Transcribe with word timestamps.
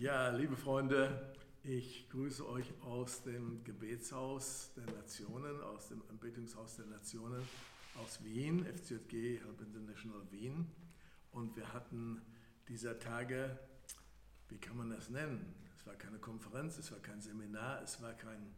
Ja, 0.00 0.28
liebe 0.28 0.56
Freunde, 0.56 1.34
ich 1.64 2.08
grüße 2.10 2.48
euch 2.48 2.72
aus 2.82 3.24
dem 3.24 3.64
Gebetshaus 3.64 4.70
der 4.76 4.86
Nationen, 4.94 5.60
aus 5.60 5.88
dem 5.88 6.04
Anbetungshaus 6.08 6.76
der 6.76 6.86
Nationen 6.86 7.42
aus 8.00 8.22
Wien, 8.22 8.64
FCJG 8.64 9.40
Help 9.40 9.60
International 9.60 10.22
Wien. 10.30 10.70
Und 11.32 11.56
wir 11.56 11.72
hatten 11.72 12.22
dieser 12.68 13.00
Tage, 13.00 13.58
wie 14.48 14.58
kann 14.58 14.76
man 14.76 14.90
das 14.90 15.10
nennen? 15.10 15.52
Es 15.76 15.84
war 15.84 15.96
keine 15.96 16.20
Konferenz, 16.20 16.78
es 16.78 16.92
war 16.92 17.00
kein 17.00 17.20
Seminar, 17.20 17.82
es 17.82 18.00
war 18.00 18.12
kein, 18.12 18.54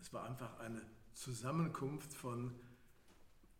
es 0.00 0.12
war 0.12 0.28
einfach 0.28 0.58
eine 0.58 0.82
Zusammenkunft 1.12 2.12
von 2.12 2.52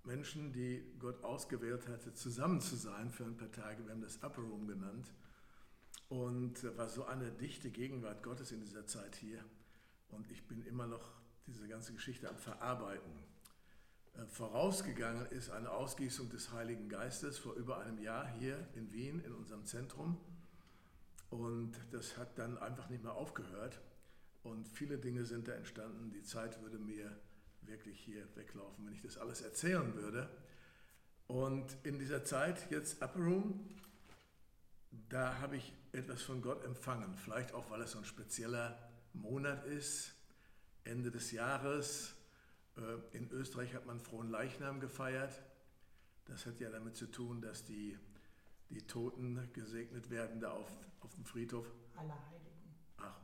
Menschen, 0.03 0.53
die 0.53 0.83
Gott 0.99 1.23
ausgewählt 1.23 1.87
hatte, 1.87 2.15
zusammen 2.15 2.61
zu 2.61 2.75
sein 2.75 3.13
für 3.13 3.27
ein 3.27 3.37
paar 3.37 3.53
Tage. 3.53 3.85
Wir 3.85 3.93
haben 3.93 4.03
das 4.03 4.17
Upper 4.25 4.43
Room 4.43 4.67
genannt. 4.67 5.13
Und 6.09 6.65
war 6.77 6.89
so 6.89 7.05
eine 7.05 7.33
dichte 7.33 7.71
Gegenwart 7.71 8.23
Gottes 8.23 8.53
in 8.53 8.61
dieser 8.61 8.87
Zeit 8.87 9.17
hier. 9.17 9.45
Und 10.09 10.31
ich 10.31 10.47
bin 10.47 10.65
immer 10.65 10.87
noch 10.87 11.05
diese 11.47 11.67
ganze 11.67 11.93
Geschichte 11.93 12.29
am 12.29 12.39
Verarbeiten. 12.39 13.13
Äh, 14.15 14.27
vorausgegangen 14.27 15.27
ist 15.27 15.51
eine 15.51 15.71
Ausgießung 15.71 16.31
des 16.31 16.53
Heiligen 16.53 16.89
Geistes 16.89 17.39
vor 17.39 17.55
über 17.55 17.79
einem 17.79 17.99
Jahr 17.99 18.29
hier 18.39 18.69
in 18.75 18.93
Wien, 18.93 19.21
in 19.25 19.33
unserem 19.33 19.65
Zentrum. 19.67 20.17
Und 21.31 21.73
das 21.91 22.17
hat 22.17 22.39
dann 22.39 22.57
einfach 22.59 22.89
nicht 22.89 23.03
mehr 23.03 23.15
aufgehört. 23.15 23.81
Und 24.43 24.69
viele 24.69 24.99
Dinge 24.99 25.25
sind 25.25 25.49
da 25.49 25.53
entstanden. 25.53 26.11
Die 26.13 26.23
Zeit 26.23 26.63
würde 26.63 26.79
mir 26.79 27.11
wirklich 27.63 27.99
hier 27.99 28.25
weglaufen, 28.37 28.87
wenn 28.87 28.93
ich 28.93 29.03
das 29.03 29.19
alles 29.19 29.41
erzählen 29.41 29.95
würde. 29.97 30.29
Und 31.27 31.77
in 31.83 31.99
dieser 31.99 32.23
Zeit, 32.23 32.71
jetzt 32.71 33.03
Upper 33.03 33.19
Room, 33.19 33.69
da 35.09 35.39
habe 35.41 35.57
ich 35.57 35.73
etwas 35.93 36.23
von 36.23 36.43
Gott 36.43 36.65
empfangen. 36.65 37.17
Vielleicht 37.17 37.53
auch, 37.53 37.71
weil 37.71 37.81
es 37.83 37.93
so 37.93 37.99
ein 37.99 38.05
spezieller 38.05 38.79
Monat 39.13 39.65
ist, 39.65 40.15
Ende 40.85 41.11
des 41.11 41.33
Jahres. 41.33 42.15
Äh, 42.77 43.17
in 43.17 43.31
Österreich 43.31 43.75
hat 43.75 43.87
man 43.87 44.01
frohen 44.01 44.31
Leichnam 44.31 44.81
gefeiert. 44.81 45.43
Das 46.27 46.47
hat 46.47 46.61
ja 46.61 46.71
damit 46.71 46.97
zu 46.97 47.07
tun, 47.07 47.41
dass 47.41 47.65
die, 47.65 47.99
die 48.71 48.83
Toten 48.87 49.51
gesegnet 49.53 50.11
werden 50.11 50.41
da 50.41 50.53
auf, 50.53 50.71
auf 51.01 51.15
dem 51.15 51.25
Friedhof. 51.25 51.67
Allerheiligen. 51.97 52.75
Ach, 52.99 53.19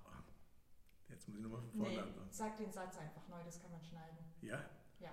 jetzt 1.08 1.28
muss 1.28 1.36
ich 1.38 1.42
nochmal 1.42 1.60
von 1.60 1.72
vorne 1.72 1.90
nee, 1.90 1.98
anfangen. 1.98 2.28
Sag 2.30 2.56
den 2.56 2.72
Satz 2.72 2.96
einfach 2.96 3.26
neu, 3.28 3.42
das 3.44 3.60
kann 3.60 3.72
man 3.72 3.82
schneiden. 3.82 4.18
Ja? 4.40 4.64
Ja. 5.00 5.10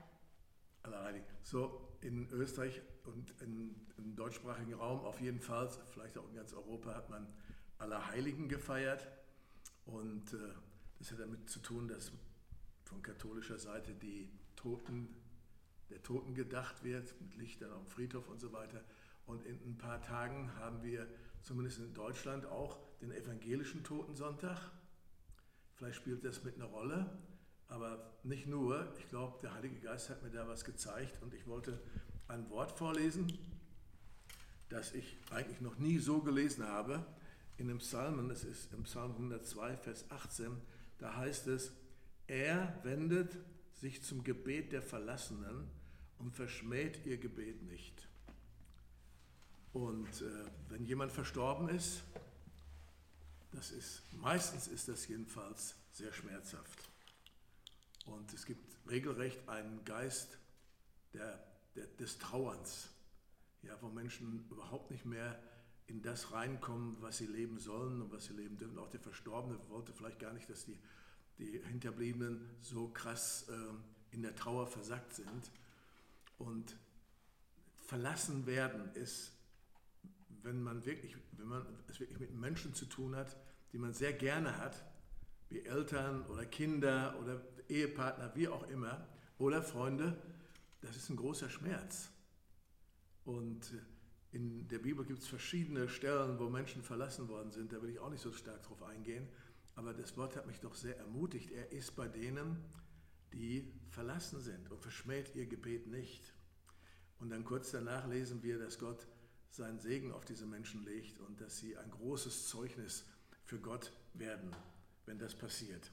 Allerheilig. 0.84 1.24
So, 1.44 1.98
in 2.02 2.30
Österreich 2.32 2.82
und 3.06 3.34
in, 3.42 3.76
im 3.98 4.16
deutschsprachigen 4.16 4.74
Raum 4.74 5.00
auf 5.02 5.20
jeden 5.20 5.40
Fall, 5.40 5.70
vielleicht 5.92 6.18
auch 6.18 6.28
in 6.30 6.36
ganz 6.36 6.54
Europa, 6.54 6.96
hat 6.96 7.10
man 7.10 7.28
Allerheiligen 7.78 8.48
gefeiert. 8.48 9.08
Und 9.86 10.34
äh, 10.34 10.38
das 11.00 11.12
hat 11.12 11.20
damit 11.20 11.50
zu 11.50 11.60
tun, 11.60 11.88
dass 11.88 12.12
von 12.84 13.02
katholischer 13.02 13.60
Seite 13.60 13.94
die 13.94 14.30
Toten, 14.56 15.16
der 15.90 16.02
Toten 16.04 16.36
gedacht 16.36 16.84
wird, 16.84 17.20
mit 17.22 17.36
Lichtern 17.36 17.72
am 17.72 17.86
Friedhof 17.88 18.28
und 18.30 18.40
so 18.40 18.52
weiter. 18.54 18.84
Und 19.26 19.46
in 19.46 19.56
ein 19.66 19.78
paar 19.78 20.02
Tagen 20.02 20.54
haben 20.56 20.84
wir 20.84 21.08
zumindest 21.44 21.80
in 21.80 21.94
Deutschland 21.94 22.46
auch 22.46 22.80
den 23.00 23.12
evangelischen 23.12 23.84
Totensonntag. 23.84 24.72
Vielleicht 25.76 25.98
spielt 25.98 26.26
das 26.26 26.44
mit 26.44 26.56
einer 26.56 26.66
Rolle. 26.66 27.18
Aber 27.70 28.14
nicht 28.24 28.48
nur, 28.48 28.92
ich 28.98 29.08
glaube, 29.10 29.40
der 29.42 29.54
Heilige 29.54 29.80
Geist 29.80 30.10
hat 30.10 30.24
mir 30.24 30.32
da 30.32 30.48
was 30.48 30.66
gezeigt 30.66 31.22
und 31.22 31.34
ich 31.34 31.46
wollte 31.48 31.80
ein 32.28 32.50
Wort 32.50 32.78
vorlesen, 32.78 33.32
das 34.70 34.94
ich 34.94 35.18
eigentlich 35.32 35.62
noch 35.62 35.78
nie 35.78 36.00
so 36.00 36.20
gelesen 36.22 36.66
habe. 36.66 37.06
In 37.58 37.68
dem 37.68 37.78
Psalmen, 37.78 38.28
das 38.28 38.44
ist 38.44 38.74
im 38.74 38.84
Psalm 38.84 39.12
102, 39.12 39.78
Vers 39.78 40.06
18, 40.10 40.58
da 40.98 41.16
heißt 41.16 41.48
es, 41.48 41.72
er 42.28 42.80
wendet 42.84 43.38
sich 43.74 44.04
zum 44.04 44.24
Gebet 44.24 44.72
der 44.72 44.82
Verlassenen 44.82 45.68
und 46.18 46.36
verschmäht 46.36 47.06
ihr 47.06 47.18
Gebet 47.18 47.64
nicht. 47.64 48.08
Und 49.74 50.22
äh, 50.22 50.46
wenn 50.70 50.86
jemand 50.86 51.12
verstorben 51.12 51.70
ist, 51.70 52.02
das 53.52 53.72
ist, 53.72 54.04
meistens 54.14 54.68
ist 54.68 54.88
das 54.88 55.08
jedenfalls 55.08 55.76
sehr 55.92 56.14
schmerzhaft. 56.14 56.89
Und 58.12 58.34
es 58.34 58.46
gibt 58.46 58.78
regelrecht 58.90 59.48
einen 59.48 59.84
Geist 59.86 60.38
der, 61.14 61.44
der, 61.76 61.88
des 61.88 62.18
Trauerns, 62.18 62.90
ja, 63.64 63.78
wo 63.82 63.90
Menschen 63.90 64.46
überhaupt 64.50 64.92
nicht 64.92 65.06
mehr 65.06 65.42
in 65.88 66.02
das 66.02 66.32
reinkommen, 66.32 66.98
was 67.02 67.18
sie 67.18 67.26
leben 67.26 67.60
sollen 67.60 68.02
und 68.02 68.12
was 68.12 68.26
sie 68.26 68.34
leben 68.34 68.58
dürfen. 68.58 68.78
Auch 68.78 68.90
der 68.90 69.00
Verstorbene 69.00 69.60
wollte 69.70 69.92
vielleicht 69.94 70.20
gar 70.20 70.34
nicht, 70.34 70.50
dass 70.50 70.66
die, 70.66 70.78
die 71.40 71.60
Hinterbliebenen 71.66 72.48
so 72.62 72.90
krass 72.90 73.48
äh, 73.50 74.16
in 74.16 74.22
der 74.22 74.36
Trauer 74.36 74.68
versackt 74.68 75.14
sind. 75.14 75.52
Und 76.38 76.78
verlassen 77.82 78.46
werden 78.46 78.94
ist, 78.94 79.34
wenn 80.44 80.62
man 80.62 80.86
wirklich, 80.86 81.18
wenn 81.34 81.48
man 81.48 81.66
es 81.88 82.00
wirklich 82.00 82.20
mit 82.20 82.34
Menschen 82.34 82.74
zu 82.74 82.86
tun 82.86 83.16
hat, 83.16 83.36
die 83.74 83.78
man 83.78 83.94
sehr 83.94 84.14
gerne 84.14 84.58
hat, 84.58 84.84
wie 85.50 85.66
Eltern 85.66 86.26
oder 86.28 86.46
Kinder 86.46 87.16
oder 87.22 87.42
Ehepartner, 87.68 88.32
wie 88.36 88.48
auch 88.48 88.68
immer, 88.70 89.08
oder 89.38 89.62
Freunde, 89.62 90.16
das 90.82 90.96
ist 90.96 91.10
ein 91.10 91.16
großer 91.16 91.50
Schmerz. 91.50 92.10
Und 93.26 93.74
in 94.32 94.68
der 94.68 94.80
Bibel 94.80 95.06
gibt 95.06 95.20
es 95.20 95.28
verschiedene 95.28 95.90
Stellen, 95.90 96.40
wo 96.40 96.50
Menschen 96.50 96.84
verlassen 96.84 97.28
worden 97.30 97.52
sind. 97.52 97.74
Da 97.74 97.82
will 97.82 97.90
ich 97.90 98.00
auch 98.00 98.10
nicht 98.10 98.22
so 98.22 98.32
stark 98.32 98.64
drauf 98.64 98.84
eingehen. 98.84 99.28
Aber 99.76 99.94
das 99.94 100.18
Wort 100.18 100.36
hat 100.36 100.46
mich 100.46 100.60
doch 100.60 100.76
sehr 100.76 100.98
ermutigt. 100.98 101.52
Er 101.52 101.72
ist 101.72 101.96
bei 101.96 102.08
denen, 102.08 102.64
die 103.34 103.72
verlassen 103.90 104.42
sind 104.42 104.70
und 104.72 104.82
verschmäht 104.82 105.36
ihr 105.36 105.48
Gebet 105.48 105.88
nicht. 105.88 106.34
Und 107.20 107.30
dann 107.30 107.44
kurz 107.44 107.72
danach 107.72 108.08
lesen 108.08 108.44
wir, 108.44 108.60
dass 108.60 108.78
Gott 108.80 109.08
seinen 109.50 109.80
Segen 109.80 110.12
auf 110.12 110.26
diese 110.26 110.46
Menschen 110.46 110.84
legt 110.84 111.20
und 111.20 111.42
dass 111.42 111.58
sie 111.58 111.76
ein 111.78 111.90
großes 111.90 112.48
Zeugnis 112.48 113.06
für 113.46 113.60
Gott 113.60 113.92
werden 114.14 114.56
wenn 115.10 115.18
das 115.18 115.36
passiert. 115.36 115.92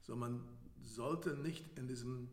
So, 0.00 0.16
man 0.16 0.42
sollte 0.80 1.36
nicht 1.36 1.76
in 1.76 1.86
diesem 1.86 2.30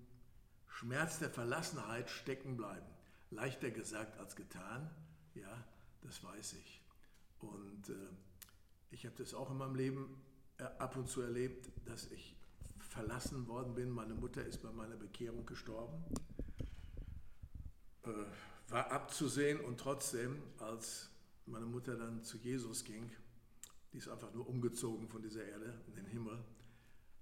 Schmerz 0.66 1.20
der 1.20 1.30
Verlassenheit 1.30 2.10
stecken 2.10 2.56
bleiben. 2.56 2.88
Leichter 3.32 3.70
gesagt 3.70 4.18
als 4.18 4.38
getan, 4.38 4.90
ja, 5.36 5.66
das 6.02 6.24
weiß 6.24 6.54
ich. 6.54 6.82
Und 7.40 7.90
äh, 7.90 7.96
ich 8.92 9.06
habe 9.06 9.16
das 9.18 9.34
auch 9.34 9.52
in 9.52 9.58
meinem 9.58 9.76
Leben 9.76 10.22
äh, 10.58 10.64
ab 10.64 10.96
und 10.96 11.10
zu 11.10 11.22
erlebt, 11.22 11.70
dass 11.86 12.10
ich 12.12 12.34
verlassen 12.80 13.48
worden 13.48 13.76
bin. 13.76 13.90
Meine 13.90 14.14
Mutter 14.14 14.46
ist 14.46 14.62
bei 14.62 14.72
meiner 14.72 14.96
Bekehrung 14.96 15.46
gestorben. 15.46 16.02
Äh, 18.04 18.10
war 18.70 18.90
abzusehen 18.90 19.60
und 19.60 19.82
trotzdem, 19.82 20.42
als 20.60 21.10
meine 21.46 21.66
Mutter 21.66 21.98
dann 21.98 22.24
zu 22.24 22.38
Jesus 22.38 22.86
ging, 22.86 23.12
die 23.94 23.98
ist 23.98 24.08
einfach 24.08 24.34
nur 24.34 24.48
umgezogen 24.48 25.08
von 25.08 25.22
dieser 25.22 25.46
Erde 25.46 25.82
in 25.88 25.96
den 25.96 26.06
Himmel. 26.06 26.44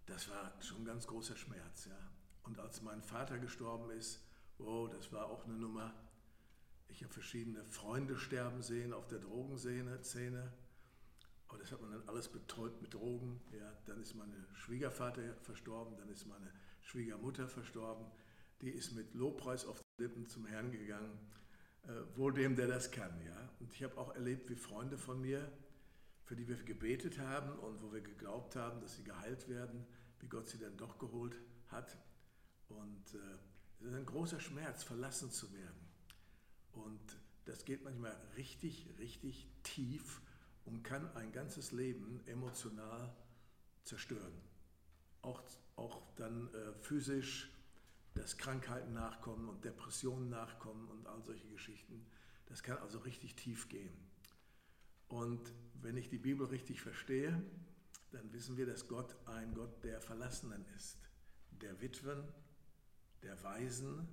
Das 0.06 0.30
war 0.30 0.54
schon 0.62 0.80
ein 0.80 0.86
ganz 0.86 1.08
großer 1.08 1.36
Schmerz. 1.36 1.86
Ja. 1.86 2.12
Und 2.44 2.60
als 2.60 2.82
mein 2.82 3.02
Vater 3.02 3.38
gestorben 3.40 3.92
ist, 3.92 4.24
oh, 4.60 4.88
das 4.88 5.12
war 5.12 5.28
auch 5.28 5.46
eine 5.46 5.56
Nummer. 5.56 5.94
Ich 6.88 7.04
habe 7.04 7.14
verschiedene 7.14 7.64
Freunde 7.66 8.18
sterben 8.18 8.62
sehen 8.62 8.94
auf 8.94 9.08
der 9.08 9.20
Drogenszene. 9.20 10.52
Aber 11.48 11.58
das 11.58 11.72
hat 11.72 11.82
man 11.82 11.92
dann 11.92 12.08
alles 12.08 12.28
betäubt 12.28 12.82
mit 12.82 12.94
Drogen. 12.94 13.42
Ja, 13.52 13.72
dann 13.86 14.00
ist 14.02 14.16
mein 14.16 14.32
Schwiegervater 14.54 15.36
verstorben, 15.42 15.98
dann 15.98 16.10
ist 16.10 16.28
meine 16.28 16.52
Schwiegermutter 16.82 17.48
verstorben. 17.48 18.06
Die 18.62 18.70
ist 18.70 18.94
mit 18.94 19.14
Lobpreis 19.16 19.66
auf 19.66 19.80
die 19.98 20.04
Lippen 20.04 20.28
zum 20.28 20.46
Herrn 20.46 20.72
gegangen. 20.72 21.18
Äh, 21.84 22.18
wohl 22.18 22.34
dem, 22.34 22.56
der 22.56 22.68
das 22.68 22.92
kann. 22.92 23.20
Ja. 23.26 23.50
Und 23.60 23.72
ich 23.74 23.84
habe 23.84 23.98
auch 23.98 24.14
erlebt, 24.14 24.50
wie 24.50 24.56
Freunde 24.56 24.98
von 24.98 25.22
mir, 25.22 25.52
für 26.30 26.36
die 26.36 26.48
wir 26.48 26.58
gebetet 26.58 27.18
haben 27.18 27.58
und 27.58 27.82
wo 27.82 27.92
wir 27.92 28.02
geglaubt 28.02 28.56
haben, 28.56 28.80
dass 28.82 28.96
sie 28.96 29.04
geheilt 29.04 29.50
werden, 29.50 29.84
wie 30.20 30.28
Gott 30.28 30.48
sie 30.48 30.60
dann 30.60 30.78
doch 30.78 31.00
geholt 31.00 31.36
hat. 31.70 31.98
Und 32.68 33.16
äh, 33.16 33.38
es 33.80 33.88
ist 33.88 33.96
ein 33.96 34.06
großer 34.06 34.40
Schmerz, 34.40 34.84
verlassen 34.84 35.32
zu 35.32 35.52
werden. 35.52 35.90
Und 36.72 37.18
das 37.46 37.66
geht 37.66 37.84
manchmal 37.84 38.16
richtig, 38.38 38.88
richtig 39.00 39.50
tief 39.64 40.22
und 40.66 40.84
kann 40.84 41.12
ein 41.16 41.32
ganzes 41.32 41.72
Leben 41.72 42.22
emotional 42.28 43.12
zerstören. 43.84 44.40
Auch, 45.24 45.42
auch 45.78 46.04
dann 46.16 46.54
äh, 46.54 46.74
physisch, 46.74 47.52
dass 48.14 48.38
Krankheiten 48.38 48.94
nachkommen 48.94 49.50
und 49.50 49.66
Depressionen 49.66 50.30
nachkommen 50.30 50.90
und 50.90 51.08
all 51.08 51.24
solche 51.24 51.48
Geschichten. 51.48 52.06
Das 52.46 52.62
kann 52.62 52.78
also 52.78 53.00
richtig 53.00 53.36
tief 53.36 53.68
gehen. 53.68 54.09
Und 55.10 55.54
wenn 55.82 55.98
ich 55.98 56.10
die 56.10 56.18
Bibel 56.18 56.48
richtig 56.48 56.82
verstehe, 56.82 57.42
dann 58.12 58.32
wissen 58.32 58.58
wir, 58.58 58.66
dass 58.66 58.88
Gott 58.88 59.16
ein 59.26 59.54
Gott 59.54 59.84
der 59.84 60.02
Verlassenen 60.02 60.66
ist, 60.78 60.98
der 61.62 61.82
Witwen, 61.82 62.24
der 63.24 63.42
Waisen, 63.44 64.08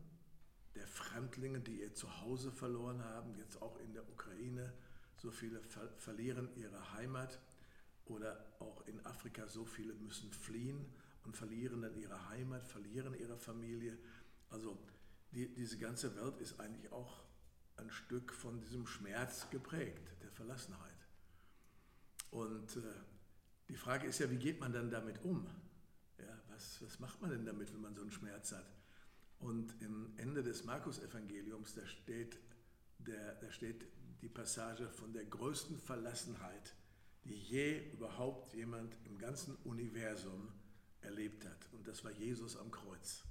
der 0.74 0.86
Fremdlinge, 0.86 1.60
die 1.60 1.80
ihr 1.80 1.94
Zuhause 1.94 2.50
verloren 2.50 3.02
haben, 3.04 3.34
jetzt 3.36 3.60
auch 3.62 3.78
in 3.80 3.92
der 3.92 4.08
Ukraine. 4.08 4.72
So 5.16 5.30
viele 5.30 5.62
ver 5.62 5.88
verlieren 5.98 6.48
ihre 6.56 6.92
Heimat 6.92 7.40
Oder 8.06 8.46
auch 8.60 8.86
in 8.86 9.04
Afrika, 9.04 9.48
so 9.48 9.64
viele 9.64 9.92
müssen 9.94 10.30
fliehen 10.32 10.86
und 11.24 11.36
verlieren 11.36 11.82
dann 11.82 11.96
ihre 11.96 12.28
Heimat, 12.28 12.64
verlieren 12.64 13.14
ihre 13.14 13.36
Familie. 13.36 13.98
Also 14.48 14.78
die, 15.32 15.52
diese 15.52 15.76
ganze 15.78 16.14
Welt 16.14 16.38
ist 16.38 16.60
eigentlich 16.60 16.92
auch 16.92 17.25
ein 17.76 17.90
Stück 17.90 18.32
von 18.32 18.60
diesem 18.60 18.86
Schmerz 18.86 19.48
geprägt, 19.50 20.08
der 20.22 20.30
Verlassenheit. 20.30 21.06
Und 22.30 22.76
äh, 22.76 22.80
die 23.68 23.76
Frage 23.76 24.06
ist 24.06 24.18
ja, 24.18 24.30
wie 24.30 24.38
geht 24.38 24.60
man 24.60 24.72
dann 24.72 24.90
damit 24.90 25.22
um? 25.24 25.46
Ja, 26.18 26.40
was, 26.48 26.82
was 26.82 26.98
macht 26.98 27.20
man 27.20 27.30
denn 27.30 27.44
damit, 27.44 27.72
wenn 27.72 27.80
man 27.80 27.94
so 27.94 28.02
einen 28.02 28.12
Schmerz 28.12 28.52
hat? 28.52 28.66
Und 29.38 29.80
im 29.82 30.14
Ende 30.16 30.42
des 30.42 30.64
Markus-Evangeliums, 30.64 31.74
da 31.74 31.86
steht, 31.86 32.38
der, 32.98 33.34
da 33.34 33.50
steht 33.50 33.86
die 34.22 34.28
Passage 34.28 34.88
von 34.88 35.12
der 35.12 35.24
größten 35.24 35.78
Verlassenheit, 35.78 36.74
die 37.24 37.36
je 37.36 37.90
überhaupt 37.92 38.54
jemand 38.54 38.96
im 39.04 39.18
ganzen 39.18 39.56
Universum 39.64 40.52
erlebt 41.00 41.44
hat. 41.44 41.68
Und 41.72 41.86
das 41.86 42.04
war 42.04 42.12
Jesus 42.12 42.56
am 42.56 42.70
Kreuz. 42.70 43.24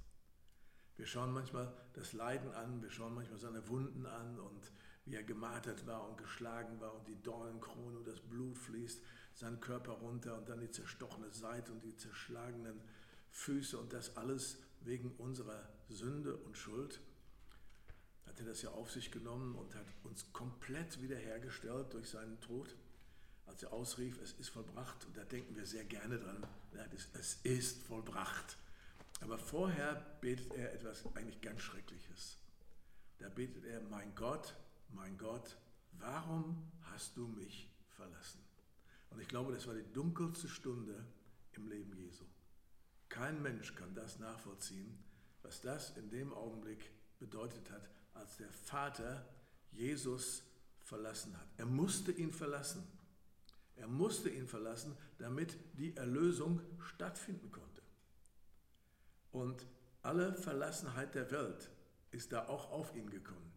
Wir 0.96 1.06
schauen 1.06 1.32
manchmal 1.32 1.72
das 1.92 2.12
Leiden 2.14 2.52
an, 2.52 2.82
wir 2.82 2.90
schauen 2.90 3.14
manchmal 3.14 3.38
seine 3.38 3.68
Wunden 3.68 4.06
an 4.06 4.40
und 4.40 4.72
wie 5.04 5.14
er 5.14 5.22
gemartert 5.22 5.86
war 5.86 6.08
und 6.08 6.16
geschlagen 6.18 6.80
war 6.80 6.94
und 6.94 7.06
die 7.06 7.22
Dornenkrone 7.22 7.98
und 7.98 8.08
das 8.08 8.20
Blut 8.20 8.58
fließt 8.58 9.02
seinen 9.34 9.60
Körper 9.60 9.92
runter 9.92 10.38
und 10.38 10.48
dann 10.48 10.60
die 10.60 10.70
zerstochene 10.70 11.30
Seite 11.30 11.72
und 11.72 11.84
die 11.84 11.96
zerschlagenen 11.96 12.80
Füße 13.30 13.78
und 13.78 13.92
das 13.92 14.16
alles 14.16 14.58
wegen 14.80 15.12
unserer 15.18 15.68
Sünde 15.88 16.36
und 16.36 16.56
Schuld. 16.56 17.00
Hat 18.24 18.40
er 18.40 18.46
das 18.46 18.62
ja 18.62 18.70
auf 18.70 18.90
sich 18.90 19.10
genommen 19.12 19.54
und 19.54 19.74
hat 19.74 19.86
uns 20.04 20.32
komplett 20.32 21.00
wiederhergestellt 21.02 21.92
durch 21.92 22.08
seinen 22.08 22.40
Tod. 22.40 22.74
Als 23.44 23.62
er 23.62 23.72
ausrief, 23.72 24.20
es 24.22 24.32
ist 24.32 24.48
vollbracht, 24.48 25.04
und 25.04 25.16
da 25.16 25.24
denken 25.24 25.54
wir 25.54 25.66
sehr 25.66 25.84
gerne 25.84 26.18
dran, 26.18 26.44
es 27.12 27.38
ist 27.44 27.82
vollbracht. 27.86 28.56
Aber 29.20 29.38
vorher 29.38 29.94
betet 30.20 30.52
er 30.54 30.72
etwas 30.72 31.04
eigentlich 31.14 31.40
ganz 31.40 31.60
Schreckliches. 31.62 32.38
Da 33.18 33.28
betet 33.28 33.64
er, 33.64 33.80
mein 33.82 34.14
Gott, 34.14 34.54
mein 34.90 35.16
Gott, 35.16 35.56
warum 35.92 36.70
hast 36.82 37.16
du 37.16 37.26
mich 37.26 37.70
verlassen? 37.88 38.40
Und 39.10 39.20
ich 39.20 39.28
glaube, 39.28 39.52
das 39.52 39.66
war 39.66 39.74
die 39.74 39.92
dunkelste 39.92 40.48
Stunde 40.48 41.04
im 41.52 41.68
Leben 41.68 41.96
Jesu. 41.96 42.24
Kein 43.08 43.40
Mensch 43.42 43.74
kann 43.74 43.94
das 43.94 44.18
nachvollziehen, 44.18 44.98
was 45.42 45.60
das 45.60 45.96
in 45.96 46.10
dem 46.10 46.34
Augenblick 46.34 46.90
bedeutet 47.18 47.70
hat, 47.70 47.88
als 48.14 48.36
der 48.36 48.52
Vater 48.52 49.26
Jesus 49.72 50.42
verlassen 50.82 51.36
hat. 51.36 51.46
Er 51.56 51.66
musste 51.66 52.12
ihn 52.12 52.32
verlassen. 52.32 52.86
Er 53.76 53.86
musste 53.86 54.28
ihn 54.28 54.46
verlassen, 54.46 54.96
damit 55.18 55.56
die 55.74 55.96
Erlösung 55.96 56.60
stattfinden 56.80 57.50
konnte. 57.50 57.82
Und 59.36 59.66
alle 60.00 60.32
Verlassenheit 60.32 61.14
der 61.14 61.30
Welt 61.30 61.70
ist 62.10 62.32
da 62.32 62.48
auch 62.48 62.70
auf 62.70 62.96
ihn 62.96 63.10
gekommen. 63.10 63.52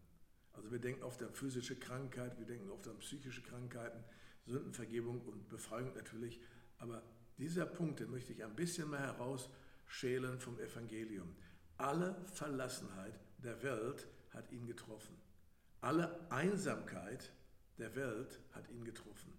Also 0.52 0.70
wir 0.70 0.78
denken 0.78 1.02
oft 1.02 1.22
an 1.22 1.32
physische 1.32 1.74
Krankheit, 1.74 2.38
wir 2.38 2.44
denken 2.44 2.68
oft 2.68 2.86
an 2.86 2.98
psychische 2.98 3.40
Krankheiten, 3.40 4.04
Sündenvergebung 4.44 5.22
und 5.22 5.48
Befreiung 5.48 5.94
natürlich. 5.94 6.38
Aber 6.76 7.02
dieser 7.38 7.64
Punkt, 7.64 8.00
den 8.00 8.10
möchte 8.10 8.34
ich 8.34 8.44
ein 8.44 8.54
bisschen 8.54 8.90
mehr 8.90 9.00
herausschälen 9.00 10.38
vom 10.38 10.58
Evangelium. 10.58 11.34
Alle 11.78 12.14
Verlassenheit 12.34 13.18
der 13.38 13.62
Welt 13.62 14.06
hat 14.34 14.52
ihn 14.52 14.66
getroffen. 14.66 15.16
Alle 15.80 16.30
Einsamkeit 16.30 17.32
der 17.78 17.96
Welt 17.96 18.38
hat 18.52 18.68
ihn 18.68 18.84
getroffen. 18.84 19.32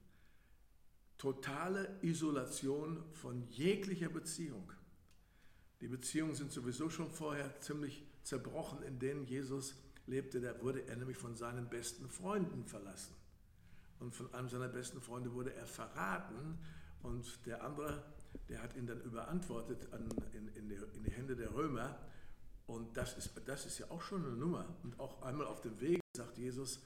Totale 1.19 1.99
Isolation 2.01 3.03
von 3.13 3.43
jeglicher 3.43 4.09
Beziehung. 4.09 4.73
Die 5.81 5.87
Beziehungen 5.87 6.35
sind 6.35 6.51
sowieso 6.51 6.89
schon 6.89 7.09
vorher 7.09 7.59
ziemlich 7.59 8.03
zerbrochen, 8.23 8.83
in 8.83 8.99
denen 8.99 9.25
Jesus 9.25 9.75
lebte. 10.05 10.39
Da 10.39 10.61
wurde 10.61 10.87
er 10.87 10.95
nämlich 10.95 11.17
von 11.17 11.35
seinen 11.35 11.67
besten 11.69 12.07
Freunden 12.07 12.65
verlassen. 12.65 13.15
Und 13.99 14.15
von 14.15 14.31
einem 14.33 14.47
seiner 14.47 14.67
besten 14.67 15.01
Freunde 15.01 15.33
wurde 15.33 15.53
er 15.53 15.65
verraten. 15.65 16.59
Und 17.01 17.45
der 17.47 17.63
andere, 17.63 18.03
der 18.47 18.61
hat 18.61 18.75
ihn 18.75 18.85
dann 18.85 19.01
überantwortet 19.01 19.91
an, 19.91 20.07
in, 20.33 20.47
in, 20.49 20.69
die, 20.69 20.75
in 20.75 21.03
die 21.03 21.11
Hände 21.11 21.35
der 21.35 21.53
Römer. 21.53 21.97
Und 22.67 22.95
das 22.95 23.17
ist, 23.17 23.31
das 23.45 23.65
ist 23.65 23.79
ja 23.79 23.89
auch 23.89 24.01
schon 24.01 24.23
eine 24.23 24.35
Nummer. 24.35 24.65
Und 24.83 24.99
auch 24.99 25.23
einmal 25.23 25.47
auf 25.47 25.61
dem 25.61 25.79
Weg 25.81 25.99
sagt 26.15 26.37
Jesus, 26.37 26.79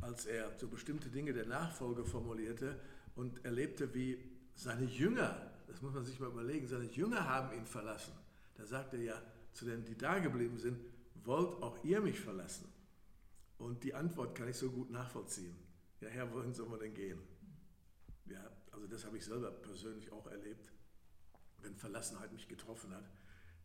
als 0.00 0.24
er 0.24 0.50
so 0.58 0.68
bestimmte 0.68 1.10
Dinge 1.10 1.34
der 1.34 1.46
Nachfolge 1.46 2.04
formulierte 2.04 2.80
und 3.16 3.44
erlebte, 3.44 3.94
wie 3.94 4.18
seine 4.54 4.84
Jünger, 4.84 5.53
das 5.66 5.82
muss 5.82 5.94
man 5.94 6.04
sich 6.04 6.18
mal 6.20 6.30
überlegen, 6.30 6.66
seine 6.66 6.84
Jünger 6.84 7.28
haben 7.28 7.56
ihn 7.56 7.66
verlassen. 7.66 8.12
Da 8.56 8.66
sagte 8.66 8.96
er 8.96 9.02
ja 9.02 9.22
zu 9.52 9.64
denen, 9.64 9.84
die 9.84 9.96
da 9.96 10.18
geblieben 10.18 10.58
sind, 10.58 10.78
wollt 11.24 11.62
auch 11.62 11.82
ihr 11.84 12.00
mich 12.00 12.20
verlassen? 12.20 12.72
Und 13.58 13.84
die 13.84 13.94
Antwort 13.94 14.34
kann 14.34 14.48
ich 14.48 14.56
so 14.56 14.70
gut 14.70 14.90
nachvollziehen 14.90 15.56
ja 16.04 16.10
Herr, 16.10 16.32
wohin 16.32 16.52
soll 16.52 16.68
man 16.68 16.78
denn 16.78 16.94
gehen? 16.94 17.20
Ja, 18.26 18.50
also 18.70 18.86
das 18.86 19.04
habe 19.04 19.16
ich 19.16 19.24
selber 19.24 19.50
persönlich 19.50 20.10
auch 20.12 20.26
erlebt. 20.26 20.72
Wenn 21.58 21.74
Verlassenheit 21.76 22.32
mich 22.32 22.46
getroffen 22.46 22.94
hat, 22.94 23.10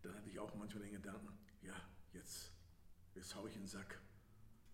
dann 0.02 0.16
hatte 0.16 0.30
ich 0.30 0.40
auch 0.40 0.56
manchmal 0.56 0.84
den 0.84 0.94
Gedanken, 0.94 1.38
ja, 1.62 1.76
jetzt, 2.14 2.52
jetzt 3.14 3.36
haue 3.36 3.50
ich 3.50 3.56
in 3.56 3.64
den 3.64 3.68
Sack. 3.68 4.00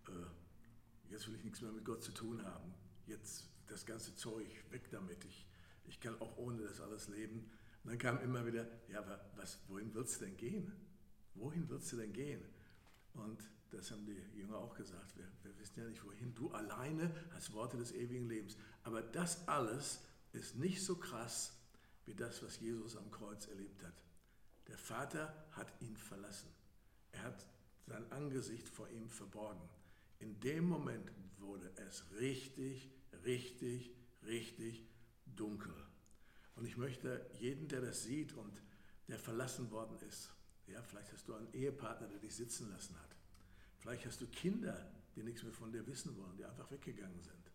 Äh, 0.08 1.10
jetzt 1.10 1.26
will 1.26 1.34
ich 1.34 1.44
nichts 1.44 1.60
mehr 1.60 1.72
mit 1.72 1.84
Gott 1.84 2.02
zu 2.02 2.12
tun 2.12 2.44
haben. 2.44 2.72
Jetzt 3.06 3.48
das 3.66 3.84
ganze 3.84 4.14
Zeug, 4.14 4.48
weg 4.70 4.88
damit. 4.90 5.24
Ich, 5.24 5.46
ich 5.88 6.00
kann 6.00 6.20
auch 6.20 6.36
ohne 6.36 6.62
das 6.62 6.80
alles 6.80 7.08
leben. 7.08 7.50
Und 7.82 7.90
dann 7.90 7.98
kam 7.98 8.20
immer 8.20 8.44
wieder, 8.46 8.66
ja, 8.88 8.98
aber 8.98 9.30
was, 9.36 9.58
wohin 9.68 9.94
willst 9.94 10.20
du 10.20 10.24
denn 10.24 10.36
gehen? 10.36 10.72
Wohin 11.34 11.68
willst 11.68 11.92
du 11.92 11.96
denn 11.96 12.12
gehen? 12.12 12.44
Und 13.14 13.48
das 13.70 13.90
haben 13.90 14.04
die 14.06 14.38
Jünger 14.38 14.58
auch 14.58 14.74
gesagt. 14.74 15.16
Wir, 15.16 15.26
wir 15.42 15.58
wissen 15.58 15.80
ja 15.80 15.88
nicht, 15.88 16.04
wohin. 16.04 16.34
Du 16.34 16.50
alleine 16.50 17.14
hast 17.32 17.52
Worte 17.52 17.76
des 17.76 17.92
ewigen 17.92 18.28
Lebens. 18.28 18.56
Aber 18.82 19.02
das 19.02 19.46
alles 19.48 20.00
ist 20.32 20.56
nicht 20.56 20.82
so 20.84 20.96
krass 20.96 21.56
wie 22.04 22.14
das, 22.14 22.42
was 22.42 22.60
Jesus 22.60 22.96
am 22.96 23.10
Kreuz 23.10 23.46
erlebt 23.46 23.82
hat. 23.82 24.02
Der 24.68 24.78
Vater 24.78 25.46
hat 25.52 25.72
ihn 25.80 25.96
verlassen. 25.96 26.48
Er 27.12 27.22
hat 27.22 27.46
sein 27.86 28.10
Angesicht 28.12 28.68
vor 28.68 28.88
ihm 28.88 29.08
verborgen. 29.08 29.68
In 30.18 30.38
dem 30.40 30.68
Moment 30.68 31.12
wurde 31.38 31.70
es 31.76 32.04
richtig, 32.18 32.90
richtig, 33.24 33.94
richtig 34.24 34.84
dunkel. 35.34 35.74
Und 36.54 36.64
ich 36.66 36.76
möchte 36.76 37.28
jeden, 37.38 37.68
der 37.68 37.80
das 37.80 38.04
sieht 38.04 38.32
und 38.32 38.62
der 39.08 39.18
verlassen 39.18 39.70
worden 39.70 39.98
ist, 40.08 40.30
ja, 40.66 40.82
vielleicht 40.82 41.12
hast 41.12 41.28
du 41.28 41.34
einen 41.34 41.52
Ehepartner, 41.52 42.08
der 42.08 42.18
dich 42.18 42.34
sitzen 42.34 42.70
lassen 42.70 42.96
hat. 43.00 43.16
Vielleicht 43.78 44.04
hast 44.06 44.20
du 44.20 44.26
Kinder, 44.26 44.90
die 45.14 45.22
nichts 45.22 45.42
mehr 45.42 45.52
von 45.52 45.70
dir 45.70 45.86
wissen 45.86 46.16
wollen, 46.16 46.36
die 46.36 46.44
einfach 46.44 46.70
weggegangen 46.70 47.20
sind. 47.20 47.52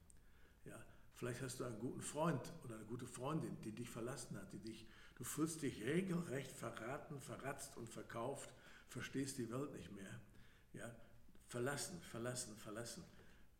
Ja, 0.65 0.81
vielleicht 1.15 1.41
hast 1.41 1.59
du 1.59 1.65
einen 1.65 1.79
guten 1.79 2.01
Freund 2.01 2.41
oder 2.63 2.75
eine 2.75 2.85
gute 2.85 3.05
Freundin, 3.05 3.59
die 3.63 3.71
dich 3.71 3.89
verlassen 3.89 4.37
hat, 4.37 4.53
die 4.53 4.59
dich, 4.59 4.87
du 5.15 5.23
fühlst 5.23 5.61
dich 5.61 5.83
regelrecht 5.83 6.51
verraten, 6.51 7.19
verratzt 7.19 7.75
und 7.75 7.89
verkauft, 7.89 8.49
verstehst 8.87 9.37
die 9.37 9.51
Welt 9.51 9.73
nicht 9.73 9.91
mehr. 9.91 10.21
Ja, 10.73 10.95
verlassen, 11.47 12.01
verlassen, 12.01 12.55
verlassen. 12.55 13.03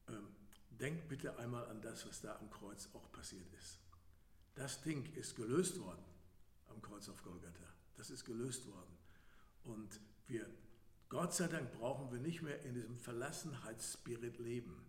Ähm, 0.07 0.27
denk 0.69 1.09
bitte 1.09 1.37
einmal 1.37 1.67
an 1.67 1.81
das, 1.81 2.07
was 2.07 2.21
da 2.21 2.37
am 2.37 2.49
Kreuz 2.49 2.87
auch 2.93 3.11
passiert 3.11 3.51
ist. 3.53 3.79
Das 4.55 4.81
Ding 4.81 5.05
ist 5.15 5.35
gelöst 5.35 5.79
worden 5.79 6.03
am 6.69 6.81
Kreuz 6.81 7.09
auf 7.09 7.23
Golgatha. 7.23 7.73
Das 7.95 8.09
ist 8.09 8.25
gelöst 8.25 8.67
worden. 8.67 8.97
Und 9.63 9.99
wir 10.27 10.47
Gott 11.11 11.33
sei 11.33 11.49
Dank 11.49 11.73
brauchen 11.73 12.09
wir 12.09 12.19
nicht 12.19 12.41
mehr 12.41 12.63
in 12.63 12.73
diesem 12.73 12.97
Verlassenheitsspirit 12.97 14.39
leben. 14.39 14.81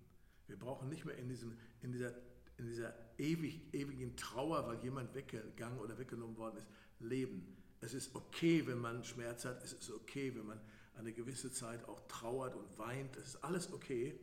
Wir 0.47 0.57
brauchen 0.57 0.89
nicht 0.89 1.05
mehr 1.05 1.19
in, 1.19 1.29
diesem, 1.29 1.59
in 1.81 1.91
dieser, 1.91 2.15
in 2.59 2.67
dieser 2.67 2.95
ewig, 3.19 3.75
ewigen 3.75 4.17
Trauer, 4.17 4.69
weil 4.69 4.85
jemand 4.85 5.13
weggegangen 5.17 5.81
oder 5.81 5.99
weggenommen 5.99 6.37
worden 6.37 6.59
ist, 6.59 6.69
leben. 7.01 7.57
Es 7.81 7.93
ist 7.93 8.15
okay, 8.15 8.65
wenn 8.69 8.79
man 8.79 9.03
Schmerz 9.03 9.45
hat. 9.45 9.65
Es 9.65 9.73
ist 9.73 9.91
okay, 9.91 10.33
wenn 10.37 10.47
man 10.47 10.61
eine 10.95 11.13
gewisse 11.13 11.51
Zeit 11.51 11.85
auch 11.89 12.01
trauert 12.07 12.55
und 12.55 12.79
weint. 12.79 13.17
Es 13.17 13.31
ist 13.31 13.43
alles 13.43 13.73
okay. 13.73 14.17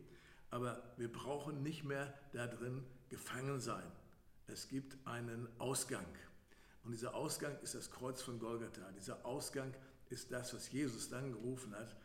Aber 0.52 0.94
wir 0.96 1.12
brauchen 1.12 1.64
nicht 1.64 1.84
mehr 1.84 2.18
da 2.32 2.48
drin 2.48 2.86
gefangen 3.10 3.60
sein. 3.60 3.92
Es 4.50 4.68
gibt 4.68 4.98
einen 5.08 5.48
Ausgang. 5.60 6.06
Und 6.84 6.92
dieser 6.92 7.14
Ausgang 7.14 7.58
ist 7.62 7.76
das 7.76 7.92
Kreuz 7.92 8.22
von 8.22 8.40
Golgatha. 8.40 8.92
Dieser 8.92 9.26
Ausgang 9.26 9.74
ist 10.10 10.32
das, 10.32 10.54
was 10.54 10.72
Jesus 10.72 11.10
dann 11.10 11.32
gerufen 11.32 11.76
hat, 11.76 11.96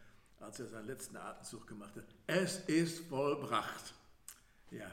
als 0.41 0.61
er 0.61 0.67
seinen 0.67 0.87
letzten 0.87 1.17
Atemzug 1.17 1.67
gemacht 1.67 1.97
hat. 1.97 2.05
Es 2.27 2.59
ist 2.67 3.07
vollbracht. 3.09 3.95
Ja, 4.71 4.91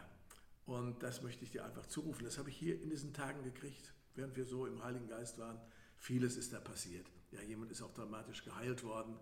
und 0.65 1.03
das 1.03 1.21
möchte 1.21 1.43
ich 1.43 1.51
dir 1.51 1.65
einfach 1.65 1.85
zurufen. 1.87 2.23
Das 2.23 2.37
habe 2.37 2.49
ich 2.49 2.57
hier 2.57 2.81
in 2.81 2.89
diesen 2.89 3.13
Tagen 3.13 3.43
gekriegt, 3.43 3.93
während 4.15 4.35
wir 4.37 4.45
so 4.45 4.65
im 4.65 4.83
Heiligen 4.83 5.07
Geist 5.07 5.37
waren. 5.37 5.59
Vieles 5.97 6.37
ist 6.37 6.53
da 6.53 6.59
passiert. 6.59 7.05
Ja, 7.31 7.41
jemand 7.41 7.71
ist 7.71 7.81
auch 7.81 7.93
dramatisch 7.93 8.43
geheilt 8.45 8.83
worden. 8.83 9.19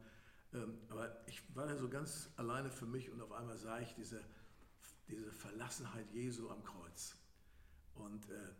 Ähm, 0.54 0.78
aber 0.90 1.16
ich 1.28 1.42
war 1.56 1.68
da 1.68 1.78
so 1.78 1.90
ganz 1.90 2.30
alleine 2.36 2.70
für 2.70 2.86
mich 2.86 3.10
und 3.10 3.22
auf 3.22 3.32
einmal 3.32 3.58
sah 3.58 3.80
ich 3.80 3.94
diese, 3.96 4.22
diese 5.08 5.32
Verlassenheit 5.32 6.12
Jesu 6.12 6.50
am 6.50 6.64
Kreuz. 6.64 7.16
Und 7.96 8.30
äh, 8.30 8.54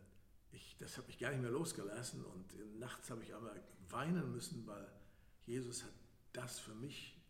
ich, 0.52 0.76
das 0.78 0.98
hat 0.98 1.06
mich 1.06 1.18
gar 1.18 1.30
nicht 1.30 1.42
mehr 1.42 1.50
losgelassen 1.50 2.24
und 2.24 2.78
nachts 2.78 3.10
habe 3.10 3.22
ich 3.22 3.34
einmal 3.34 3.62
weinen 3.88 4.32
müssen, 4.32 4.66
weil 4.66 4.90
Jesus 5.46 5.84
hat 5.84 5.92
das 6.32 6.58
für 6.58 6.74
mich 6.74 7.20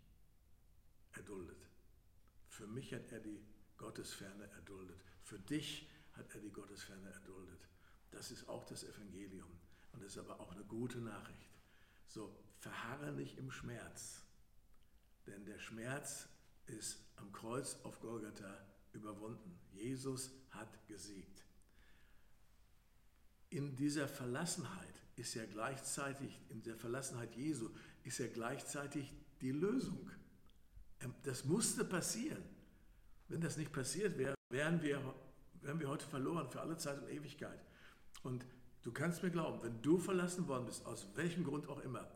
erduldet. 1.13 1.69
Für 2.49 2.67
mich 2.67 2.93
hat 2.93 3.11
er 3.13 3.21
die 3.21 3.43
Gottesferne 3.77 4.45
erduldet. 4.53 5.01
Für 5.23 5.39
dich 5.39 5.89
hat 6.13 6.35
er 6.35 6.41
die 6.41 6.51
Gottesferne 6.51 7.11
erduldet. 7.11 7.69
Das 8.11 8.31
ist 8.31 8.49
auch 8.49 8.65
das 8.65 8.85
Evangelium. 8.85 9.51
Und 9.93 10.03
das 10.03 10.13
ist 10.13 10.19
aber 10.19 10.41
auch 10.41 10.53
eine 10.53 10.65
gute 10.65 10.99
Nachricht. 10.99 11.51
So, 12.07 12.37
verharre 12.59 13.13
nicht 13.13 13.39
im 13.39 13.51
Schmerz. 13.51 14.25
Denn 15.27 15.45
der 15.45 15.59
Schmerz 15.59 16.29
ist 16.67 17.01
am 17.17 17.33
Kreuz 17.33 17.77
auf 17.85 18.01
Golgatha 18.01 18.67
überwunden. 18.93 19.59
Jesus 19.73 20.31
hat 20.51 20.87
gesiegt. 20.87 21.45
In 23.51 23.75
dieser 23.75 24.09
Verlassenheit 24.09 24.95
ist 25.17 25.35
ja 25.35 25.45
gleichzeitig, 25.45 26.41
in 26.49 26.63
der 26.63 26.77
Verlassenheit 26.77 27.35
Jesu, 27.35 27.69
ist 28.05 28.19
ja 28.19 28.29
gleichzeitig 28.29 29.13
die 29.41 29.51
Lösung. 29.51 30.11
Ähm, 31.01 31.15
das 31.25 31.45
musste 31.45 31.85
passieren. 31.85 32.43
Wenn 33.29 33.41
das 33.41 33.57
nicht 33.57 33.73
passiert 33.73 34.17
wäre, 34.19 34.35
wären 34.51 34.83
wir, 34.83 35.01
wären 35.63 35.79
wir 35.81 35.89
heute 35.89 36.07
verloren 36.07 36.49
für 36.49 36.61
alle 36.61 36.77
Zeit 36.77 37.01
und 37.03 37.09
Ewigkeit. 37.09 37.61
Und 38.23 38.45
du 38.83 38.93
kannst 38.93 39.23
mir 39.23 39.31
glauben, 39.31 39.63
wenn 39.63 39.83
du 39.83 39.99
verlassen 39.99 40.49
worden 40.49 40.67
bist, 40.67 40.87
aus 40.87 41.09
welchem 41.15 41.45
Grund 41.45 41.69
auch 41.69 41.81
immer, 41.81 42.09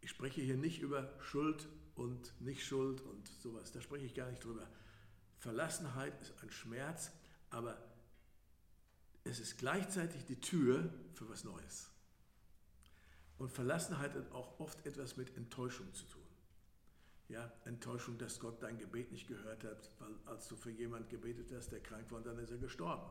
ich 0.00 0.10
spreche 0.10 0.40
hier 0.40 0.56
nicht 0.56 0.80
über 0.80 1.12
Schuld 1.20 1.68
und 1.94 2.32
Nicht-Schuld 2.40 3.00
und 3.02 3.28
sowas, 3.28 3.72
da 3.72 3.80
spreche 3.80 4.06
ich 4.06 4.14
gar 4.14 4.30
nicht 4.30 4.44
drüber. 4.44 4.68
Verlassenheit 5.38 6.20
ist 6.20 6.34
ein 6.42 6.50
Schmerz, 6.50 7.10
aber 7.50 7.76
es 9.28 9.40
ist 9.40 9.58
gleichzeitig 9.58 10.24
die 10.24 10.40
Tür 10.40 10.92
für 11.14 11.28
was 11.28 11.44
Neues. 11.44 11.90
Und 13.38 13.52
Verlassenheit 13.52 14.14
hat 14.14 14.32
auch 14.32 14.58
oft 14.58 14.84
etwas 14.86 15.16
mit 15.16 15.36
Enttäuschung 15.36 15.92
zu 15.94 16.04
tun. 16.06 16.22
Ja, 17.28 17.52
Enttäuschung, 17.66 18.16
dass 18.18 18.40
Gott 18.40 18.62
dein 18.62 18.78
Gebet 18.78 19.12
nicht 19.12 19.28
gehört 19.28 19.62
hat, 19.62 19.90
weil 19.98 20.14
als 20.24 20.48
du 20.48 20.56
für 20.56 20.70
jemanden 20.70 21.08
gebetet 21.08 21.52
hast, 21.54 21.70
der 21.70 21.80
krank 21.80 22.10
war, 22.10 22.22
dann 22.22 22.38
ist 22.38 22.50
er 22.50 22.56
gestorben. 22.56 23.06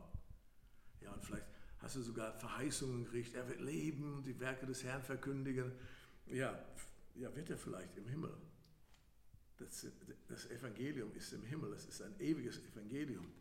Ja, 1.02 1.14
und 1.14 1.24
vielleicht 1.24 1.46
hast 1.80 1.96
du 1.96 2.02
sogar 2.02 2.34
Verheißungen 2.34 3.06
gekriegt, 3.06 3.36
er 3.36 3.48
wird 3.48 3.62
leben, 3.62 4.24
die 4.24 4.40
Werke 4.40 4.66
des 4.66 4.84
Herrn 4.84 5.04
verkündigen. 5.04 5.72
Ja, 6.26 6.60
ja 7.16 7.34
wird 7.36 7.52
er 7.52 7.58
vielleicht 7.58 7.96
im 7.96 8.08
Himmel. 8.08 8.36
Das, 9.58 9.86
das 10.28 10.50
Evangelium 10.50 11.14
ist 11.16 11.32
im 11.34 11.44
Himmel, 11.44 11.74
es 11.74 11.86
ist 11.86 12.02
ein 12.02 12.20
ewiges 12.20 12.58
Evangelium. 12.60 13.32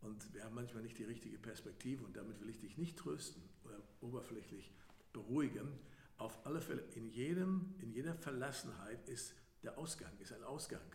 Und 0.00 0.32
wir 0.34 0.44
haben 0.44 0.54
manchmal 0.54 0.82
nicht 0.82 0.98
die 0.98 1.04
richtige 1.04 1.38
Perspektive 1.38 2.04
und 2.04 2.16
damit 2.16 2.40
will 2.40 2.50
ich 2.50 2.60
dich 2.60 2.76
nicht 2.76 2.98
trösten 2.98 3.42
oder 3.64 3.82
oberflächlich 4.00 4.72
beruhigen. 5.12 5.78
Auf 6.18 6.46
alle 6.46 6.60
Fälle, 6.60 6.82
in, 6.94 7.08
jedem, 7.08 7.74
in 7.80 7.92
jeder 7.92 8.14
Verlassenheit 8.14 9.08
ist 9.08 9.34
der 9.62 9.78
Ausgang, 9.78 10.12
ist 10.18 10.32
ein 10.32 10.44
Ausgang. 10.44 10.94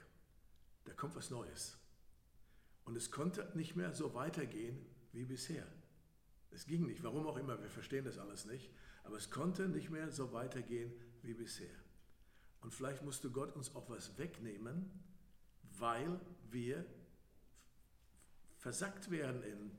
Da 0.85 0.93
kommt 0.93 1.15
was 1.15 1.29
Neues. 1.29 1.77
Und 2.85 2.95
es 2.95 3.11
konnte 3.11 3.51
nicht 3.55 3.75
mehr 3.75 3.93
so 3.93 4.13
weitergehen 4.13 4.85
wie 5.11 5.25
bisher. 5.25 5.67
Es 6.51 6.65
ging 6.65 6.85
nicht, 6.85 7.03
warum 7.03 7.27
auch 7.27 7.37
immer, 7.37 7.61
wir 7.61 7.69
verstehen 7.69 8.05
das 8.05 8.17
alles 8.17 8.45
nicht, 8.45 8.71
aber 9.03 9.17
es 9.17 9.29
konnte 9.29 9.67
nicht 9.67 9.89
mehr 9.89 10.11
so 10.11 10.33
weitergehen 10.33 10.91
wie 11.21 11.33
bisher. 11.33 11.75
Und 12.61 12.73
vielleicht 12.73 13.03
musste 13.03 13.31
Gott 13.31 13.55
uns 13.55 13.75
auch 13.75 13.89
was 13.89 14.17
wegnehmen, 14.17 14.91
weil 15.77 16.19
wir 16.49 16.85
versackt 18.61 19.09
werden 19.09 19.43
in 19.43 19.71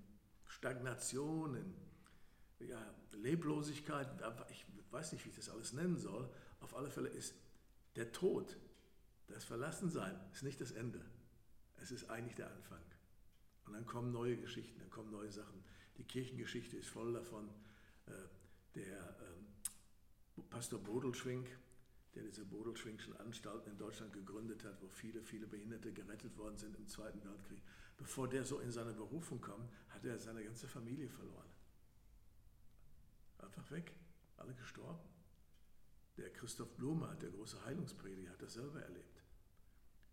Stagnation, 0.44 1.54
in 1.54 2.68
ja, 2.68 2.94
Leblosigkeit, 3.12 4.08
ich 4.50 4.66
weiß 4.90 5.12
nicht, 5.12 5.24
wie 5.24 5.30
ich 5.30 5.36
das 5.36 5.48
alles 5.48 5.72
nennen 5.72 5.96
soll. 5.96 6.28
Auf 6.60 6.74
alle 6.74 6.90
Fälle 6.90 7.08
ist 7.08 7.34
der 7.96 8.12
Tod, 8.12 8.56
das 9.28 9.44
Verlassensein, 9.44 10.18
ist 10.32 10.42
nicht 10.42 10.60
das 10.60 10.72
Ende. 10.72 11.00
Es 11.76 11.90
ist 11.92 12.10
eigentlich 12.10 12.34
der 12.34 12.50
Anfang. 12.50 12.80
Und 13.66 13.74
dann 13.74 13.86
kommen 13.86 14.12
neue 14.12 14.36
Geschichten, 14.36 14.78
dann 14.80 14.90
kommen 14.90 15.12
neue 15.12 15.30
Sachen. 15.30 15.62
Die 15.96 16.04
Kirchengeschichte 16.04 16.76
ist 16.76 16.88
voll 16.88 17.12
davon. 17.12 17.48
Äh, 18.06 18.12
der 18.74 19.16
ähm, 19.20 20.44
Pastor 20.50 20.80
Bodelschwink, 20.80 21.46
der 22.14 22.24
diese 22.24 22.44
Bodelschwingschen 22.44 23.16
Anstalten 23.18 23.70
in 23.70 23.78
Deutschland 23.78 24.12
gegründet 24.12 24.64
hat, 24.64 24.82
wo 24.82 24.88
viele, 24.88 25.22
viele 25.22 25.46
Behinderte 25.46 25.92
gerettet 25.92 26.36
worden 26.36 26.58
sind 26.58 26.76
im 26.76 26.88
Zweiten 26.88 27.22
Weltkrieg, 27.24 27.62
bevor 28.02 28.28
der 28.28 28.44
so 28.44 28.59
in 28.59 28.73
seine 28.73 28.92
Berufung 28.92 29.40
kam, 29.40 29.68
hat 29.90 30.04
er 30.04 30.18
seine 30.18 30.42
ganze 30.44 30.66
Familie 30.66 31.09
verloren. 31.09 31.49
Einfach 33.38 33.71
weg, 33.71 33.92
alle 34.37 34.54
gestorben. 34.54 35.09
Der 36.16 36.30
Christoph 36.30 36.75
Blume, 36.76 37.16
der 37.23 37.30
große 37.30 37.64
Heilungsprediger, 37.64 38.32
hat 38.32 38.42
das 38.42 38.54
selber 38.54 38.82
erlebt. 38.82 39.23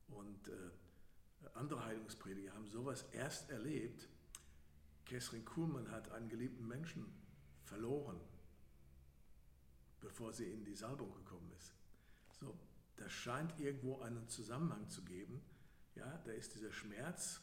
Und 0.07 0.47
äh, 0.47 0.69
andere 1.55 1.83
Heilungsprediger 1.83 2.53
haben 2.53 2.67
sowas 2.67 3.05
erst 3.11 3.49
erlebt. 3.49 4.07
Kesrin 5.05 5.43
Kuhlmann 5.43 5.89
hat 5.89 6.11
einen 6.11 6.29
geliebten 6.29 6.67
Menschen 6.67 7.11
verloren, 7.63 8.21
bevor 9.99 10.31
sie 10.31 10.45
in 10.51 10.63
die 10.63 10.75
Salbung 10.75 11.11
gekommen 11.13 11.51
ist. 11.57 11.73
So, 12.39 12.57
das 12.97 13.11
scheint 13.11 13.59
irgendwo 13.59 13.99
einen 14.01 14.27
Zusammenhang 14.27 14.87
zu 14.89 15.03
geben. 15.03 15.41
Ja, 15.95 16.17
da 16.19 16.31
ist 16.31 16.53
dieser 16.53 16.71
Schmerz, 16.71 17.41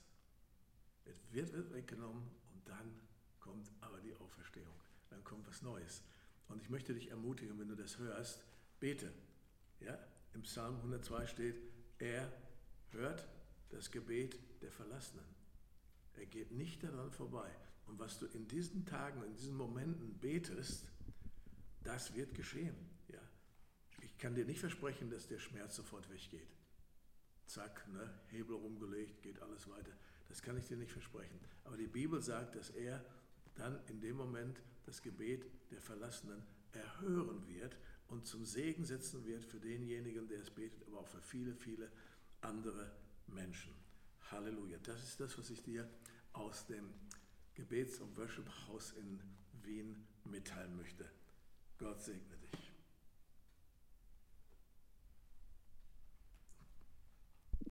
es 1.06 1.32
wird, 1.32 1.72
weggenommen 1.72 2.22
und 2.52 2.68
dann 2.68 2.98
kommt 3.40 3.70
aber 3.80 4.00
die 4.00 4.14
Auferstehung. 4.16 4.74
Dann 5.10 5.22
kommt 5.24 5.46
was 5.46 5.62
Neues. 5.62 6.02
Und 6.48 6.60
ich 6.60 6.70
möchte 6.70 6.94
dich 6.94 7.10
ermutigen, 7.10 7.58
wenn 7.58 7.68
du 7.68 7.76
das 7.76 7.98
hörst, 7.98 8.44
bete. 8.80 9.12
Ja, 9.80 9.98
Im 10.34 10.42
Psalm 10.42 10.76
102 10.76 11.26
steht, 11.26 11.56
er 11.98 12.30
hört 12.90 13.26
das 13.70 13.90
Gebet 13.90 14.38
der 14.62 14.70
Verlassenen. 14.70 15.24
Er 16.14 16.26
geht 16.26 16.52
nicht 16.52 16.82
daran 16.82 17.10
vorbei. 17.10 17.50
Und 17.86 17.98
was 17.98 18.18
du 18.18 18.26
in 18.26 18.48
diesen 18.48 18.84
Tagen, 18.84 19.22
in 19.22 19.34
diesen 19.34 19.56
Momenten 19.56 20.18
betest, 20.18 20.86
das 21.84 22.14
wird 22.14 22.34
geschehen. 22.34 22.74
Ja. 23.08 23.20
Ich 24.02 24.18
kann 24.18 24.34
dir 24.34 24.44
nicht 24.44 24.60
versprechen, 24.60 25.10
dass 25.10 25.28
der 25.28 25.38
Schmerz 25.38 25.76
sofort 25.76 26.10
weggeht. 26.10 26.48
Zack, 27.46 27.86
ne, 27.88 28.12
Hebel 28.28 28.56
rumgelegt, 28.56 29.22
geht 29.22 29.40
alles 29.40 29.68
weiter. 29.68 29.92
Das 30.28 30.42
kann 30.42 30.56
ich 30.56 30.66
dir 30.66 30.76
nicht 30.76 30.92
versprechen. 30.92 31.38
Aber 31.64 31.76
die 31.76 31.86
Bibel 31.86 32.20
sagt, 32.20 32.56
dass 32.56 32.70
er 32.70 33.04
dann 33.54 33.78
in 33.88 34.00
dem 34.00 34.16
Moment 34.16 34.60
das 34.84 35.02
Gebet 35.02 35.46
der 35.70 35.80
Verlassenen 35.80 36.42
erhören 36.72 37.46
wird 37.48 37.76
und 38.08 38.26
zum 38.26 38.44
Segen 38.44 38.84
setzen 38.84 39.24
wird 39.24 39.44
für 39.44 39.58
denjenigen, 39.58 40.28
der 40.28 40.40
es 40.40 40.50
betet, 40.50 40.86
aber 40.86 41.00
auch 41.00 41.08
für 41.08 41.20
viele, 41.20 41.54
viele 41.54 41.90
andere 42.40 42.92
Menschen. 43.26 43.74
Halleluja. 44.30 44.78
Das 44.82 45.02
ist 45.02 45.20
das, 45.20 45.36
was 45.38 45.50
ich 45.50 45.62
dir 45.62 45.88
aus 46.32 46.66
dem 46.66 46.92
Gebets- 47.54 48.00
und 48.00 48.16
Worship-Haus 48.16 48.92
in 48.92 49.20
Wien 49.62 50.06
mitteilen 50.24 50.76
möchte. 50.76 51.08
Gott 51.78 52.02
segne 52.02 52.36
dich. 52.52 52.65